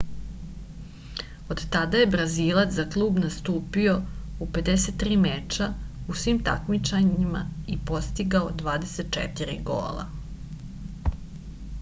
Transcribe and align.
od 1.55 1.59
tada 1.73 1.99
je 1.99 2.07
brazilac 2.15 2.71
za 2.77 2.85
klub 2.95 3.19
nastupio 3.25 3.93
u 4.45 4.47
53 4.55 5.19
meča 5.27 5.69
u 6.15 6.17
svim 6.23 6.41
takmičenja 6.49 7.45
i 7.75 7.79
postigao 7.91 8.51
24 8.65 9.61
gola 9.71 10.09